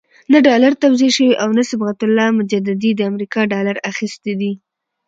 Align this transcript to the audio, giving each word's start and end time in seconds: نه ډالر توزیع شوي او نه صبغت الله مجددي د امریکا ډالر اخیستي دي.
نه 0.31 0.37
ډالر 0.47 0.73
توزیع 0.83 1.11
شوي 1.17 1.33
او 1.43 1.49
نه 1.57 1.63
صبغت 1.71 1.99
الله 2.03 2.27
مجددي 2.39 2.91
د 2.95 3.01
امریکا 3.11 3.41
ډالر 3.53 3.75
اخیستي 3.91 4.33
دي. 4.41 4.51